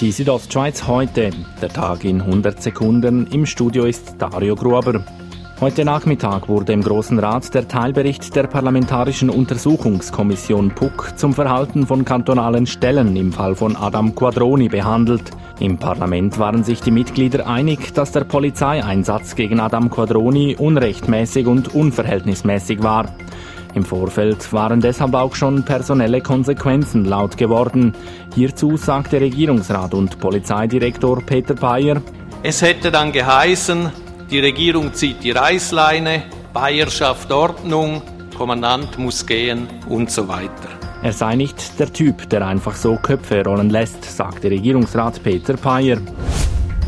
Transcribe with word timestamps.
Die 0.00 0.12
Südostschweiz 0.12 0.86
heute, 0.86 1.30
der 1.60 1.70
Tag 1.70 2.04
in 2.04 2.20
100 2.20 2.62
Sekunden. 2.62 3.26
Im 3.32 3.44
Studio 3.46 3.84
ist 3.84 4.14
Dario 4.16 4.54
Gruber. 4.54 5.02
Heute 5.60 5.84
Nachmittag 5.84 6.48
wurde 6.48 6.72
im 6.72 6.84
Großen 6.84 7.18
Rat 7.18 7.52
der 7.52 7.66
Teilbericht 7.66 8.36
der 8.36 8.44
Parlamentarischen 8.44 9.28
Untersuchungskommission 9.28 10.70
PUC 10.72 11.18
zum 11.18 11.34
Verhalten 11.34 11.84
von 11.84 12.04
kantonalen 12.04 12.68
Stellen 12.68 13.16
im 13.16 13.32
Fall 13.32 13.56
von 13.56 13.74
Adam 13.74 14.14
Quadroni 14.14 14.68
behandelt. 14.68 15.32
Im 15.58 15.78
Parlament 15.78 16.38
waren 16.38 16.62
sich 16.62 16.80
die 16.80 16.92
Mitglieder 16.92 17.48
einig, 17.48 17.92
dass 17.92 18.12
der 18.12 18.22
Polizeieinsatz 18.22 19.34
gegen 19.34 19.58
Adam 19.58 19.90
Quadroni 19.90 20.54
unrechtmäßig 20.54 21.48
und 21.48 21.74
unverhältnismäßig 21.74 22.84
war. 22.84 23.12
Im 23.78 23.84
Vorfeld 23.84 24.52
waren 24.52 24.80
deshalb 24.80 25.14
auch 25.14 25.36
schon 25.36 25.62
personelle 25.62 26.20
Konsequenzen 26.20 27.04
laut 27.04 27.36
geworden. 27.36 27.94
Hierzu 28.34 28.76
sagte 28.76 29.20
Regierungsrat 29.20 29.94
und 29.94 30.18
Polizeidirektor 30.18 31.22
Peter 31.22 31.54
Bayer, 31.54 32.02
es 32.42 32.60
hätte 32.60 32.90
dann 32.90 33.12
geheißen, 33.12 33.92
die 34.32 34.40
Regierung 34.40 34.92
zieht 34.94 35.22
die 35.22 35.30
Reißleine, 35.30 36.24
Bayer 36.52 36.90
schafft 36.90 37.30
Ordnung, 37.30 38.02
Kommandant 38.36 38.98
muss 38.98 39.24
gehen 39.24 39.68
und 39.88 40.10
so 40.10 40.26
weiter. 40.26 40.70
Er 41.04 41.12
sei 41.12 41.36
nicht 41.36 41.78
der 41.78 41.92
Typ, 41.92 42.28
der 42.30 42.44
einfach 42.44 42.74
so 42.74 42.96
Köpfe 42.96 43.44
rollen 43.44 43.70
lässt, 43.70 44.02
sagte 44.02 44.50
Regierungsrat 44.50 45.22
Peter 45.22 45.56
Payer. 45.56 45.98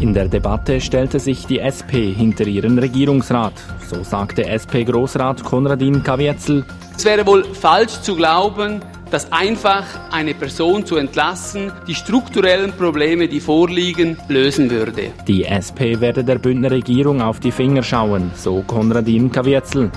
In 0.01 0.15
der 0.15 0.29
Debatte 0.29 0.81
stellte 0.81 1.21
sich 1.21 1.47
die 1.47 1.59
SP 1.61 2.09
hinter 2.17 2.47
ihren 2.47 2.79
Regierungsrat. 2.79 3.53
So 3.87 4.03
sagte 4.03 4.47
SP-Großrat 4.49 5.45
Konradin 5.45 6.03
Kavietzel. 6.03 6.65
Es 6.97 7.05
wäre 7.05 7.27
wohl 7.27 7.45
falsch 7.45 8.01
zu 8.01 8.17
glauben, 8.17 8.81
dass 9.11 9.31
einfach 9.31 9.85
eine 10.11 10.33
Person 10.33 10.87
zu 10.87 10.97
entlassen 10.97 11.71
die 11.87 11.95
strukturellen 11.95 12.73
Probleme, 12.73 13.29
die 13.29 13.41
vorliegen, 13.41 14.17
lösen 14.29 14.71
würde. 14.71 15.11
Die 15.29 15.45
SP 15.45 16.01
werde 16.01 16.25
der 16.25 16.39
Bündner 16.39 16.71
Regierung 16.71 17.21
auf 17.21 17.39
die 17.39 17.53
Finger 17.53 17.83
schauen, 17.83 18.31
so 18.35 18.63
Konradin 18.67 19.31
Kavietzel. 19.31 19.91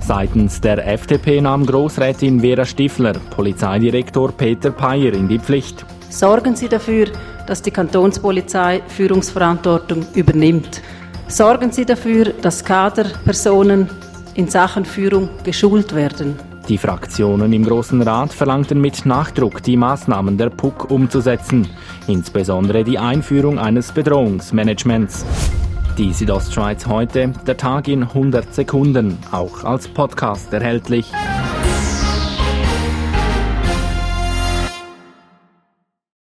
Seitens 0.00 0.62
der 0.62 0.90
FDP 0.90 1.42
nahm 1.42 1.66
Großrätin 1.66 2.40
Vera 2.40 2.64
Stifler 2.64 3.12
Polizeidirektor 3.28 4.32
Peter 4.32 4.70
Payer 4.70 5.12
in 5.12 5.28
die 5.28 5.38
Pflicht. 5.38 5.84
Sorgen 6.08 6.56
Sie 6.56 6.68
dafür, 6.68 7.06
dass 7.46 7.62
die 7.62 7.70
Kantonspolizei 7.70 8.82
Führungsverantwortung 8.88 10.06
übernimmt. 10.14 10.82
Sorgen 11.28 11.70
Sie 11.72 11.84
dafür, 11.84 12.32
dass 12.42 12.64
Kaderpersonen 12.64 13.88
in 14.34 14.48
Sachen 14.48 14.84
Führung 14.84 15.28
geschult 15.44 15.94
werden. 15.94 16.36
Die 16.68 16.78
Fraktionen 16.78 17.52
im 17.52 17.64
Großen 17.64 18.00
Rat 18.02 18.32
verlangten 18.32 18.80
mit 18.80 19.04
Nachdruck, 19.04 19.62
die 19.62 19.76
Maßnahmen 19.76 20.38
der 20.38 20.50
PUC 20.50 20.90
umzusetzen, 20.90 21.66
insbesondere 22.06 22.84
die 22.84 22.98
Einführung 22.98 23.58
eines 23.58 23.90
Bedrohungsmanagements. 23.92 25.24
Die 25.98 26.12
Südostschweiz 26.12 26.86
heute, 26.86 27.32
der 27.46 27.56
Tag 27.56 27.88
in 27.88 28.04
100 28.04 28.54
Sekunden, 28.54 29.18
auch 29.32 29.64
als 29.64 29.88
Podcast 29.88 30.52
erhältlich. 30.52 31.12